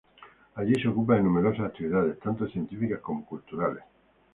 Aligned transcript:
Allí, 0.55 0.81
se 0.81 0.87
ocupa 0.87 1.13
de 1.13 1.21
numerosas 1.21 1.67
actividades 1.67 2.17
tanto 2.19 2.47
científicas 2.47 3.01
como 3.01 3.23
culturales. 3.23 3.83